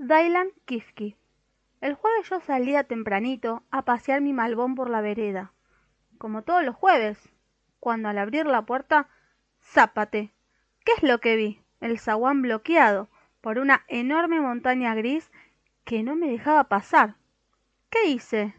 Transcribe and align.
Dailan 0.00 0.52
Kifki. 0.64 1.16
El 1.80 1.94
jueves 1.94 2.30
yo 2.30 2.38
salía 2.38 2.84
tempranito 2.84 3.64
a 3.72 3.84
pasear 3.84 4.20
mi 4.20 4.32
malbón 4.32 4.76
por 4.76 4.90
la 4.90 5.00
vereda, 5.00 5.52
como 6.18 6.42
todos 6.42 6.62
los 6.62 6.76
jueves, 6.76 7.18
cuando 7.80 8.08
al 8.08 8.18
abrir 8.18 8.46
la 8.46 8.62
puerta, 8.62 9.08
¡zápate! 9.60 10.32
¿Qué 10.84 10.92
es 10.96 11.02
lo 11.02 11.18
que 11.18 11.34
vi? 11.34 11.60
El 11.80 11.98
zaguán 11.98 12.42
bloqueado 12.42 13.08
por 13.40 13.58
una 13.58 13.84
enorme 13.88 14.40
montaña 14.40 14.94
gris 14.94 15.32
que 15.84 16.04
no 16.04 16.14
me 16.14 16.30
dejaba 16.30 16.68
pasar. 16.68 17.16
¿Qué 17.90 18.06
hice? 18.06 18.54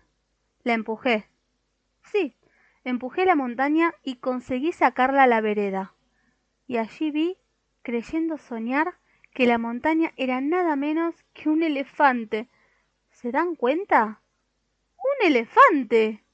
La 0.63 0.73
empujé. 0.73 1.29
Sí, 2.03 2.35
empujé 2.83 3.23
la 3.23 3.35
montaña 3.35 3.93
y 4.03 4.17
conseguí 4.17 4.73
sacarla 4.73 5.23
a 5.23 5.27
la 5.27 5.39
vereda. 5.39 5.93
Y 6.67 6.75
allí 6.75 7.11
vi, 7.11 7.37
creyendo 7.81 8.37
soñar, 8.37 8.95
que 9.39 9.47
la 9.47 9.57
montaña 9.57 10.11
era 10.17 10.41
nada 10.41 10.75
menos 10.75 11.15
que 11.31 11.47
un 11.47 11.63
elefante. 11.63 12.49
¿Se 13.09 13.31
dan 13.31 13.55
cuenta? 13.55 14.21
¡Un 14.97 15.27
elefante! 15.27 16.25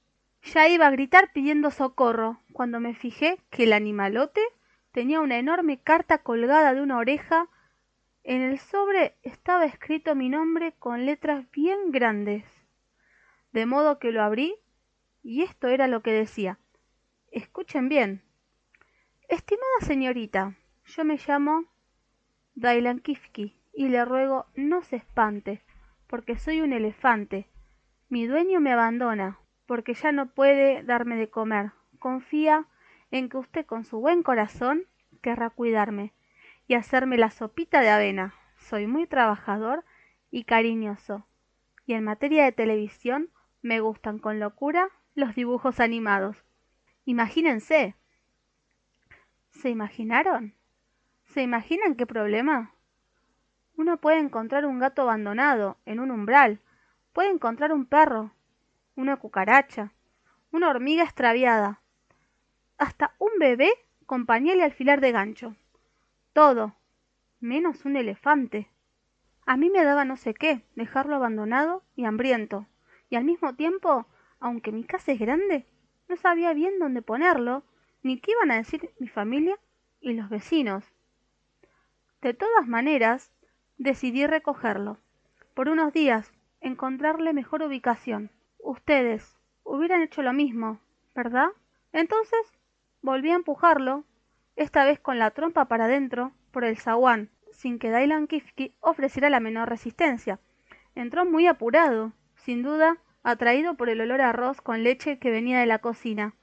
Ya 0.42 0.68
iba 0.70 0.88
a 0.88 0.90
gritar 0.90 1.32
pidiendo 1.32 1.70
socorro, 1.70 2.42
cuando 2.52 2.80
me 2.80 2.96
fijé 2.96 3.38
que 3.52 3.66
el 3.66 3.74
animalote 3.74 4.42
tenía 4.92 5.22
una 5.22 5.38
enorme 5.38 5.78
carta 5.78 6.24
colgada 6.24 6.74
de 6.74 6.82
una 6.82 6.98
oreja. 6.98 7.48
En 8.24 8.42
el 8.42 8.58
sobre 8.58 9.14
estaba 9.22 9.66
escrito 9.66 10.16
mi 10.16 10.28
nombre 10.28 10.74
con 10.80 11.06
letras 11.06 11.46
bien 11.52 11.92
grandes. 11.92 12.44
De 13.52 13.68
modo 13.68 14.00
que 14.00 14.12
lo 14.12 14.24
abrí, 14.24 14.56
y 15.22 15.44
esto 15.44 15.68
era 15.68 15.86
lo 15.86 16.02
que 16.02 16.12
decía. 16.12 16.58
Escuchen 17.30 17.88
bien. 17.88 18.24
Estimada 19.30 19.82
señorita, 19.82 20.58
yo 20.86 21.06
me 21.06 21.20
llamo 21.28 21.66
Dailan 22.56 23.00
Kifki 23.00 23.54
y 23.74 23.90
le 23.90 24.06
ruego 24.06 24.46
no 24.56 24.82
se 24.82 24.96
espante, 24.96 25.62
porque 26.08 26.38
soy 26.38 26.62
un 26.62 26.72
elefante. 26.72 27.50
Mi 28.08 28.26
dueño 28.26 28.62
me 28.62 28.72
abandona, 28.72 29.40
porque 29.66 29.94
ya 29.94 30.14
no 30.14 30.28
puede 30.28 30.82
darme 30.84 31.18
de 31.18 31.30
comer. 31.30 31.72
Confía 32.00 32.66
en 33.12 33.28
que 33.28 33.38
usted 33.38 33.66
con 33.66 33.84
su 33.84 34.00
buen 34.00 34.24
corazón 34.24 34.86
querrá 35.22 35.50
cuidarme 35.50 36.14
y 36.68 36.76
hacerme 36.76 37.18
la 37.18 37.30
sopita 37.30 37.82
de 37.82 37.90
avena. 37.90 38.34
Soy 38.58 38.88
muy 38.88 39.06
trabajador 39.06 39.84
y 40.32 40.46
cariñoso. 40.46 41.28
Y 41.86 41.94
en 41.94 42.06
materia 42.06 42.46
de 42.46 42.52
televisión 42.52 43.30
me 43.62 43.82
gustan 43.82 44.18
con 44.18 44.40
locura 44.40 44.90
los 45.14 45.36
dibujos 45.36 45.80
animados. 45.80 46.38
Imagínense. 47.06 47.96
¿Se 49.50 49.70
imaginaron? 49.70 50.56
¿Se 51.36 51.42
imaginan 51.42 51.96
qué 51.96 52.06
problema? 52.06 52.72
Uno 53.76 53.98
puede 53.98 54.20
encontrar 54.20 54.66
un 54.66 54.80
gato 54.80 55.02
abandonado 55.02 55.76
en 55.86 56.00
un 56.00 56.10
umbral, 56.10 56.62
puede 57.12 57.30
encontrar 57.30 57.74
un 57.74 57.86
perro, 57.86 58.32
una 58.96 59.18
cucaracha, 59.18 59.92
una 60.54 60.70
hormiga 60.70 61.04
extraviada, 61.04 61.82
hasta 62.78 63.16
un 63.20 63.32
bebé 63.38 63.70
con 64.06 64.26
pañal 64.26 64.60
y 64.60 64.62
alfiler 64.62 65.02
de 65.02 65.12
gancho. 65.12 65.58
Todo, 66.32 66.78
menos 67.42 67.84
un 67.84 67.98
elefante. 67.98 68.70
A 69.46 69.58
mí 69.58 69.70
me 69.70 69.84
daba 69.84 70.06
no 70.06 70.16
sé 70.16 70.34
qué 70.34 70.62
dejarlo 70.78 71.18
abandonado 71.18 71.84
y 71.98 72.06
hambriento, 72.06 72.66
y 73.10 73.18
al 73.18 73.26
mismo 73.26 73.56
tiempo, 73.56 74.08
aunque 74.40 74.72
mi 74.72 74.86
casa 74.86 75.12
es 75.12 75.20
grande, 75.20 75.66
no 76.08 76.16
sabía 76.16 76.54
bien 76.54 76.80
dónde 76.80 77.02
ponerlo, 77.02 77.66
ni 78.04 78.22
qué 78.22 78.32
iban 78.32 78.52
a 78.52 78.56
decir 78.56 78.90
mi 79.00 79.10
familia 79.10 79.60
y 80.00 80.14
los 80.14 80.30
vecinos. 80.30 80.95
De 82.22 82.34
todas 82.34 82.68
maneras, 82.68 83.32
decidí 83.78 84.26
recogerlo. 84.26 84.98
Por 85.54 85.70
unos 85.70 85.94
días, 85.94 86.32
encontrarle 86.62 87.34
mejor 87.34 87.64
ubicación. 87.64 88.32
Ustedes 88.60 89.38
hubieran 89.64 90.02
hecho 90.02 90.22
lo 90.22 90.34
mismo, 90.34 90.80
¿verdad? 91.14 91.50
Entonces 91.92 92.40
volví 93.02 93.32
a 93.32 93.36
empujarlo, 93.36 94.04
esta 94.56 94.84
vez 94.86 95.00
con 95.00 95.20
la 95.20 95.32
trompa 95.32 95.66
para 95.66 95.86
adentro, 95.86 96.32
por 96.52 96.64
el 96.64 96.78
zaguán, 96.78 97.30
sin 97.52 97.80
que 97.80 97.90
Dailan 97.90 98.28
Kifki 98.28 98.76
ofreciera 98.80 99.30
la 99.30 99.40
menor 99.40 99.70
resistencia. 99.70 100.40
Entró 100.96 101.26
muy 101.26 101.48
apurado, 101.48 102.14
sin 102.36 102.64
duda 102.64 102.98
atraído 103.24 103.76
por 103.76 103.90
el 103.90 104.02
olor 104.02 104.22
a 104.22 104.30
arroz 104.30 104.62
con 104.62 104.84
leche 104.84 105.20
que 105.20 105.32
venía 105.32 105.60
de 105.60 105.66
la 105.66 105.80
cocina. 105.80 106.36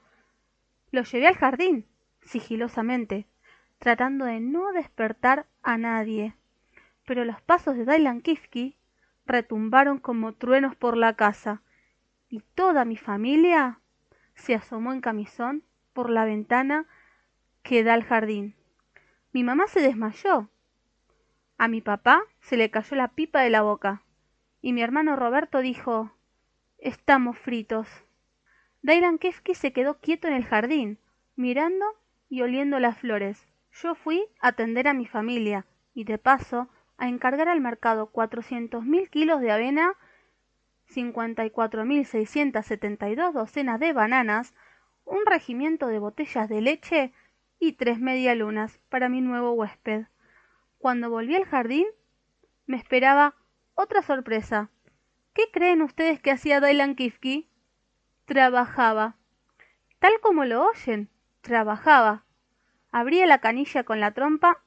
Lo 0.91 1.03
llevé 1.03 1.27
al 1.27 1.35
jardín, 1.35 1.85
sigilosamente, 2.21 3.25
tratando 3.83 4.23
de 4.23 4.39
no 4.39 4.71
despertar 4.71 5.45
a 5.61 5.77
nadie. 5.77 6.35
Pero 7.05 7.25
los 7.25 7.41
pasos 7.41 7.75
de 7.75 7.83
Dailan 7.83 8.21
Kifki 8.21 8.77
retumbaron 9.25 9.99
como 9.99 10.31
truenos 10.31 10.73
por 10.73 10.95
la 10.95 11.17
casa, 11.17 11.61
y 12.29 12.39
toda 12.55 12.85
mi 12.85 12.95
familia 12.95 13.81
se 14.35 14.55
asomó 14.55 14.93
en 14.93 15.01
camisón 15.01 15.63
por 15.91 16.09
la 16.09 16.23
ventana 16.23 16.85
que 17.61 17.83
da 17.83 17.93
al 17.93 18.05
jardín. 18.05 18.55
Mi 19.33 19.43
mamá 19.43 19.67
se 19.67 19.81
desmayó. 19.81 20.47
A 21.57 21.67
mi 21.67 21.81
papá 21.81 22.23
se 22.39 22.55
le 22.55 22.71
cayó 22.71 22.95
la 22.95 23.09
pipa 23.09 23.41
de 23.41 23.49
la 23.49 23.63
boca, 23.63 24.01
y 24.61 24.71
mi 24.71 24.81
hermano 24.81 25.17
Roberto 25.17 25.59
dijo 25.59 26.09
Estamos 26.77 27.37
fritos. 27.37 27.89
Dailan 28.81 29.17
Kifki 29.17 29.55
se 29.55 29.73
quedó 29.73 29.99
quieto 29.99 30.29
en 30.29 30.35
el 30.35 30.45
jardín, 30.45 30.99
mirando 31.35 31.85
y 32.29 32.43
oliendo 32.43 32.79
las 32.79 32.97
flores. 32.97 33.45
Yo 33.81 33.95
fui 33.95 34.23
a 34.39 34.49
atender 34.49 34.87
a 34.87 34.93
mi 34.93 35.07
familia 35.07 35.65
y 35.93 36.03
de 36.03 36.17
paso 36.17 36.69
a 36.97 37.07
encargar 37.07 37.49
al 37.49 37.59
mercado 37.59 38.07
cuatrocientos 38.07 38.85
mil 38.85 39.09
kilos 39.09 39.41
de 39.41 39.51
avena, 39.51 39.93
cincuenta 40.85 41.43
y 41.45 41.49
cuatro 41.49 41.83
mil 41.83 42.05
seiscientas 42.05 42.67
setenta 42.67 43.09
y 43.09 43.15
dos 43.15 43.33
docenas 43.33 43.79
de 43.79 43.93
bananas, 43.93 44.53
un 45.05 45.25
regimiento 45.25 45.87
de 45.87 45.99
botellas 45.99 46.49
de 46.49 46.61
leche 46.61 47.13
y 47.59 47.73
tres 47.73 47.99
medialunas 47.99 48.79
para 48.89 49.09
mi 49.09 49.21
nuevo 49.21 49.53
huésped. 49.53 50.05
Cuando 50.77 51.09
volví 51.09 51.35
al 51.35 51.45
jardín, 51.45 51.87
me 52.67 52.77
esperaba 52.77 53.35
otra 53.73 54.03
sorpresa. 54.03 54.69
¿Qué 55.33 55.49
creen 55.51 55.81
ustedes 55.81 56.21
que 56.21 56.31
hacía 56.31 56.59
Dailan 56.59 56.95
Kifki? 56.95 57.49
Trabajaba. 58.25 59.15
Tal 59.97 60.13
como 60.21 60.45
lo 60.45 60.67
oyen, 60.67 61.09
trabajaba 61.41 62.23
abría 62.93 63.25
la 63.25 63.39
canilla 63.39 63.83
con 63.83 63.99
la 63.99 64.11
trompa, 64.11 64.61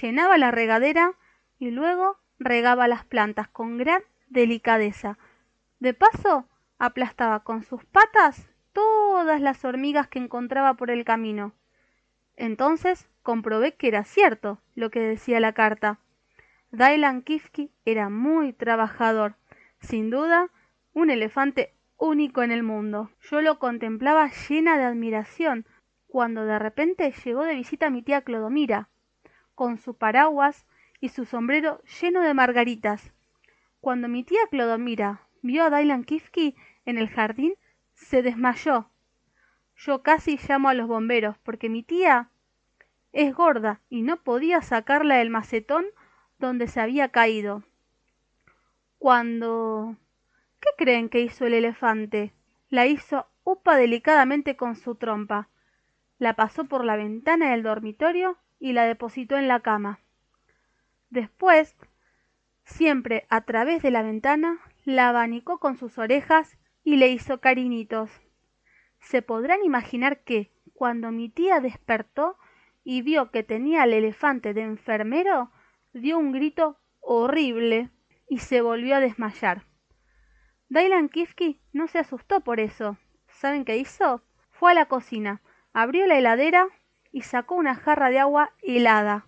llenaba 0.00 0.38
la 0.38 0.50
regadera 0.50 1.12
y 1.58 1.70
luego 1.70 2.16
regaba 2.38 2.88
las 2.88 3.04
plantas 3.04 3.48
con 3.48 3.76
gran 3.76 4.02
delicadeza. 4.28 5.18
De 5.80 5.92
paso, 5.92 6.48
aplastaba 6.78 7.40
con 7.40 7.64
sus 7.64 7.84
patas 7.84 8.48
todas 8.72 9.40
las 9.40 9.64
hormigas 9.64 10.06
que 10.08 10.20
encontraba 10.20 10.74
por 10.74 10.90
el 10.90 11.04
camino. 11.04 11.52
Entonces 12.36 13.08
comprobé 13.22 13.74
que 13.74 13.88
era 13.88 14.04
cierto 14.04 14.60
lo 14.74 14.90
que 14.90 15.00
decía 15.00 15.40
la 15.40 15.52
carta. 15.52 15.98
Dailan 16.70 17.22
Kifki 17.22 17.72
era 17.84 18.08
muy 18.08 18.52
trabajador, 18.52 19.34
sin 19.80 20.10
duda 20.10 20.50
un 20.92 21.10
elefante 21.10 21.74
único 21.96 22.42
en 22.42 22.52
el 22.52 22.62
mundo. 22.62 23.10
Yo 23.22 23.40
lo 23.40 23.58
contemplaba 23.58 24.30
llena 24.48 24.78
de 24.78 24.84
admiración, 24.84 25.66
cuando 26.16 26.46
de 26.46 26.58
repente 26.58 27.12
llegó 27.26 27.44
de 27.44 27.54
visita 27.54 27.90
mi 27.90 28.00
tía 28.00 28.22
Clodomira, 28.22 28.88
con 29.54 29.76
su 29.76 29.98
paraguas 29.98 30.66
y 30.98 31.10
su 31.10 31.26
sombrero 31.26 31.82
lleno 32.00 32.22
de 32.22 32.32
margaritas. 32.32 33.12
Cuando 33.82 34.08
mi 34.08 34.24
tía 34.24 34.40
Clodomira 34.50 35.26
vio 35.42 35.64
a 35.64 35.68
Dailan 35.68 36.04
Kifki 36.04 36.56
en 36.86 36.96
el 36.96 37.10
jardín, 37.10 37.52
se 37.92 38.22
desmayó. 38.22 38.88
Yo 39.76 40.02
casi 40.02 40.38
llamo 40.38 40.70
a 40.70 40.74
los 40.74 40.88
bomberos, 40.88 41.36
porque 41.36 41.68
mi 41.68 41.82
tía 41.82 42.30
es 43.12 43.34
gorda 43.34 43.82
y 43.90 44.00
no 44.00 44.16
podía 44.16 44.62
sacarla 44.62 45.16
del 45.16 45.28
macetón 45.28 45.84
donde 46.38 46.66
se 46.66 46.80
había 46.80 47.10
caído. 47.10 47.62
Cuando... 48.98 49.98
¿Qué 50.60 50.70
creen 50.78 51.10
que 51.10 51.20
hizo 51.20 51.44
el 51.44 51.52
elefante? 51.52 52.32
La 52.70 52.86
hizo 52.86 53.26
upa 53.44 53.76
delicadamente 53.76 54.56
con 54.56 54.76
su 54.76 54.94
trompa, 54.94 55.50
la 56.18 56.34
pasó 56.34 56.64
por 56.64 56.84
la 56.84 56.96
ventana 56.96 57.50
del 57.50 57.62
dormitorio 57.62 58.38
y 58.58 58.72
la 58.72 58.84
depositó 58.84 59.36
en 59.36 59.48
la 59.48 59.60
cama. 59.60 60.00
Después, 61.10 61.76
siempre 62.64 63.26
a 63.28 63.42
través 63.42 63.82
de 63.82 63.90
la 63.90 64.02
ventana, 64.02 64.58
la 64.84 65.08
abanicó 65.08 65.58
con 65.58 65.76
sus 65.76 65.98
orejas 65.98 66.58
y 66.84 66.96
le 66.96 67.08
hizo 67.08 67.40
cariñitos. 67.40 68.10
Se 69.00 69.22
podrán 69.22 69.64
imaginar 69.64 70.20
que, 70.20 70.52
cuando 70.74 71.10
mi 71.10 71.28
tía 71.28 71.60
despertó 71.60 72.36
y 72.84 73.02
vio 73.02 73.30
que 73.30 73.42
tenía 73.42 73.82
al 73.82 73.92
elefante 73.92 74.54
de 74.54 74.62
enfermero, 74.62 75.50
dio 75.92 76.18
un 76.18 76.32
grito 76.32 76.78
horrible 77.00 77.90
y 78.28 78.38
se 78.38 78.60
volvió 78.60 78.96
a 78.96 79.00
desmayar. 79.00 79.64
Dailan 80.68 81.08
Kifki 81.08 81.60
no 81.72 81.86
se 81.88 81.98
asustó 81.98 82.40
por 82.40 82.60
eso. 82.60 82.98
¿Saben 83.28 83.64
qué 83.64 83.76
hizo? 83.76 84.22
Fue 84.50 84.72
a 84.72 84.74
la 84.74 84.86
cocina, 84.86 85.40
abrió 85.76 86.06
la 86.06 86.16
heladera 86.16 86.68
y 87.12 87.20
sacó 87.20 87.54
una 87.54 87.74
jarra 87.74 88.08
de 88.08 88.18
agua 88.18 88.50
helada, 88.62 89.26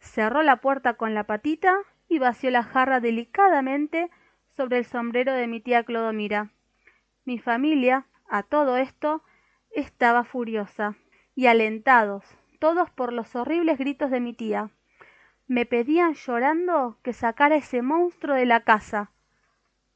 cerró 0.00 0.42
la 0.42 0.56
puerta 0.56 0.94
con 0.94 1.14
la 1.14 1.22
patita 1.22 1.78
y 2.08 2.18
vació 2.18 2.50
la 2.50 2.64
jarra 2.64 2.98
delicadamente 2.98 4.10
sobre 4.56 4.78
el 4.78 4.86
sombrero 4.86 5.32
de 5.32 5.46
mi 5.46 5.60
tía 5.60 5.84
Clodomira. 5.84 6.50
Mi 7.24 7.38
familia, 7.38 8.06
a 8.28 8.42
todo 8.42 8.76
esto, 8.76 9.22
estaba 9.70 10.24
furiosa, 10.24 10.96
y 11.36 11.46
alentados, 11.46 12.24
todos 12.58 12.90
por 12.90 13.12
los 13.12 13.36
horribles 13.36 13.78
gritos 13.78 14.10
de 14.10 14.18
mi 14.18 14.32
tía. 14.32 14.70
Me 15.46 15.64
pedían 15.64 16.14
llorando 16.14 16.98
que 17.04 17.12
sacara 17.12 17.54
ese 17.54 17.82
monstruo 17.82 18.34
de 18.34 18.46
la 18.46 18.64
casa. 18.64 19.12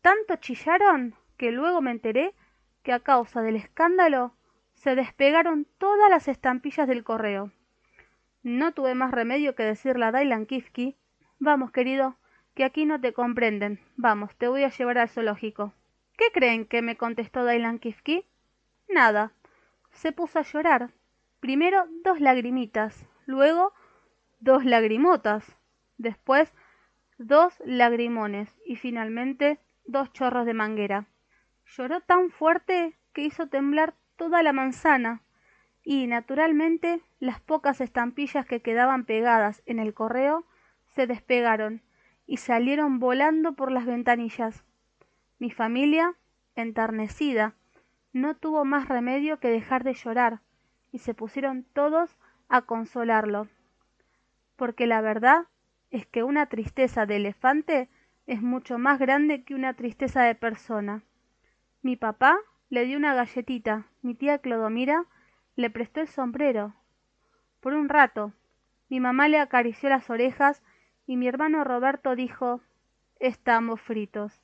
Tanto 0.00 0.36
chillaron 0.36 1.16
que 1.36 1.50
luego 1.50 1.80
me 1.80 1.90
enteré 1.90 2.36
que 2.84 2.92
a 2.92 3.00
causa 3.00 3.42
del 3.42 3.56
escándalo 3.56 4.37
se 4.78 4.94
despegaron 4.94 5.66
todas 5.78 6.08
las 6.08 6.28
estampillas 6.28 6.86
del 6.86 7.04
correo. 7.04 7.50
No 8.42 8.72
tuve 8.72 8.94
más 8.94 9.10
remedio 9.10 9.54
que 9.54 9.64
decirle 9.64 10.06
a 10.06 10.12
Dailan 10.12 10.46
Kifki 10.46 10.96
Vamos, 11.40 11.70
querido, 11.70 12.16
que 12.54 12.64
aquí 12.64 12.84
no 12.84 13.00
te 13.00 13.12
comprenden. 13.12 13.80
Vamos, 13.96 14.34
te 14.36 14.48
voy 14.48 14.64
a 14.64 14.70
llevar 14.70 14.98
al 14.98 15.08
zoológico. 15.08 15.72
¿Qué 16.16 16.32
creen 16.32 16.64
que 16.64 16.82
me 16.82 16.96
contestó 16.96 17.44
Dailan 17.44 17.78
Kifki? 17.78 18.24
Nada. 18.88 19.32
Se 19.92 20.10
puso 20.10 20.40
a 20.40 20.42
llorar. 20.42 20.90
Primero 21.38 21.86
dos 22.02 22.20
lagrimitas, 22.20 23.06
luego 23.26 23.72
dos 24.40 24.64
lagrimotas, 24.64 25.44
después 25.96 26.52
dos 27.18 27.54
lagrimones 27.64 28.52
y 28.66 28.74
finalmente 28.74 29.60
dos 29.84 30.12
chorros 30.12 30.44
de 30.44 30.54
manguera. 30.54 31.06
Lloró 31.66 32.00
tan 32.00 32.30
fuerte 32.30 32.96
que 33.12 33.22
hizo 33.22 33.46
temblar 33.46 33.94
toda 34.18 34.42
la 34.42 34.52
manzana 34.52 35.22
y, 35.82 36.06
naturalmente, 36.06 37.00
las 37.20 37.40
pocas 37.40 37.80
estampillas 37.80 38.44
que 38.44 38.60
quedaban 38.60 39.06
pegadas 39.06 39.62
en 39.64 39.78
el 39.78 39.94
correo 39.94 40.44
se 40.94 41.06
despegaron 41.06 41.80
y 42.26 42.36
salieron 42.36 42.98
volando 42.98 43.54
por 43.54 43.72
las 43.72 43.86
ventanillas. 43.86 44.64
Mi 45.38 45.50
familia, 45.50 46.14
enternecida, 46.56 47.54
no 48.12 48.36
tuvo 48.36 48.66
más 48.66 48.88
remedio 48.88 49.38
que 49.38 49.48
dejar 49.48 49.84
de 49.84 49.94
llorar, 49.94 50.40
y 50.92 50.98
se 50.98 51.14
pusieron 51.14 51.64
todos 51.64 52.18
a 52.48 52.62
consolarlo. 52.62 53.48
Porque 54.56 54.86
la 54.86 55.00
verdad 55.00 55.46
es 55.90 56.06
que 56.06 56.22
una 56.22 56.46
tristeza 56.46 57.06
de 57.06 57.16
elefante 57.16 57.88
es 58.26 58.42
mucho 58.42 58.78
más 58.78 58.98
grande 58.98 59.44
que 59.44 59.54
una 59.54 59.74
tristeza 59.74 60.22
de 60.22 60.34
persona. 60.34 61.02
Mi 61.82 61.96
papá 61.96 62.38
le 62.70 62.84
dio 62.84 62.98
una 62.98 63.14
galletita, 63.14 63.86
mi 64.02 64.14
tía 64.14 64.38
Clodomira 64.38 65.06
le 65.56 65.70
prestó 65.70 66.00
el 66.00 66.08
sombrero. 66.08 66.74
Por 67.60 67.74
un 67.74 67.88
rato, 67.88 68.32
mi 68.88 69.00
mamá 69.00 69.28
le 69.28 69.38
acarició 69.38 69.88
las 69.88 70.10
orejas 70.10 70.62
y 71.06 71.16
mi 71.16 71.26
hermano 71.26 71.64
Roberto 71.64 72.14
dijo 72.14 72.60
Estamos 73.18 73.80
fritos. 73.80 74.40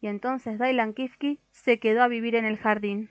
Y 0.00 0.08
entonces 0.08 0.58
Dailan 0.58 0.94
Kifki 0.94 1.38
se 1.50 1.78
quedó 1.78 2.02
a 2.02 2.08
vivir 2.08 2.34
en 2.34 2.44
el 2.44 2.58
jardín. 2.58 3.10